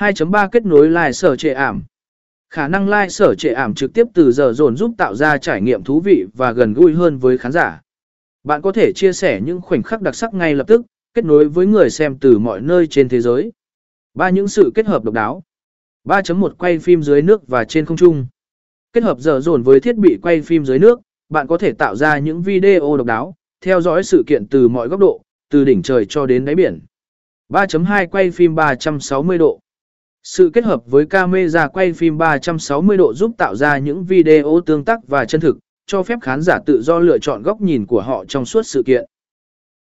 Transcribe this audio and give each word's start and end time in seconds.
2.3 0.00 0.48
kết 0.48 0.66
nối 0.66 0.88
lai 0.88 1.12
sở 1.12 1.36
trệ 1.36 1.52
ảm. 1.52 1.82
Khả 2.50 2.68
năng 2.68 2.88
lai 2.88 3.10
sở 3.10 3.34
trệ 3.34 3.52
ảm 3.52 3.74
trực 3.74 3.92
tiếp 3.94 4.06
từ 4.14 4.32
giờ 4.32 4.52
dồn 4.52 4.76
giúp 4.76 4.94
tạo 4.98 5.14
ra 5.14 5.38
trải 5.38 5.60
nghiệm 5.60 5.84
thú 5.84 6.00
vị 6.00 6.26
và 6.34 6.52
gần 6.52 6.74
gũi 6.74 6.94
hơn 6.94 7.18
với 7.18 7.38
khán 7.38 7.52
giả. 7.52 7.80
Bạn 8.44 8.62
có 8.62 8.72
thể 8.72 8.92
chia 8.92 9.12
sẻ 9.12 9.40
những 9.44 9.60
khoảnh 9.60 9.82
khắc 9.82 10.02
đặc 10.02 10.14
sắc 10.14 10.34
ngay 10.34 10.54
lập 10.54 10.64
tức, 10.66 10.82
kết 11.14 11.24
nối 11.24 11.48
với 11.48 11.66
người 11.66 11.90
xem 11.90 12.18
từ 12.18 12.38
mọi 12.38 12.60
nơi 12.60 12.86
trên 12.86 13.08
thế 13.08 13.20
giới. 13.20 13.52
Ba 14.14 14.30
những 14.30 14.48
sự 14.48 14.72
kết 14.74 14.86
hợp 14.86 15.04
độc 15.04 15.14
đáo. 15.14 15.42
3.1 16.04 16.50
quay 16.58 16.78
phim 16.78 17.02
dưới 17.02 17.22
nước 17.22 17.48
và 17.48 17.64
trên 17.64 17.86
không 17.86 17.96
trung. 17.96 18.26
Kết 18.92 19.02
hợp 19.02 19.18
giờ 19.18 19.40
dồn 19.40 19.62
với 19.62 19.80
thiết 19.80 19.96
bị 19.96 20.18
quay 20.22 20.42
phim 20.42 20.64
dưới 20.64 20.78
nước, 20.78 21.00
bạn 21.28 21.46
có 21.46 21.58
thể 21.58 21.72
tạo 21.72 21.96
ra 21.96 22.18
những 22.18 22.42
video 22.42 22.96
độc 22.96 23.06
đáo, 23.06 23.34
theo 23.60 23.80
dõi 23.80 24.02
sự 24.02 24.22
kiện 24.26 24.46
từ 24.46 24.68
mọi 24.68 24.88
góc 24.88 25.00
độ, 25.00 25.22
từ 25.50 25.64
đỉnh 25.64 25.82
trời 25.82 26.06
cho 26.08 26.26
đến 26.26 26.44
đáy 26.44 26.54
biển. 26.54 26.80
3.2 27.48 28.06
quay 28.06 28.30
phim 28.30 28.54
360 28.54 29.38
độ. 29.38 29.60
Sự 30.22 30.50
kết 30.52 30.64
hợp 30.64 30.86
với 30.86 31.06
camera 31.06 31.68
quay 31.68 31.92
phim 31.92 32.18
360 32.18 32.96
độ 32.96 33.14
giúp 33.14 33.32
tạo 33.38 33.54
ra 33.54 33.78
những 33.78 34.04
video 34.04 34.60
tương 34.66 34.84
tác 34.84 35.08
và 35.08 35.24
chân 35.24 35.40
thực, 35.40 35.58
cho 35.86 36.02
phép 36.02 36.18
khán 36.22 36.42
giả 36.42 36.58
tự 36.66 36.82
do 36.82 36.98
lựa 36.98 37.18
chọn 37.18 37.42
góc 37.42 37.60
nhìn 37.60 37.86
của 37.86 38.00
họ 38.00 38.24
trong 38.24 38.44
suốt 38.44 38.62
sự 38.62 38.82
kiện. 38.86 39.04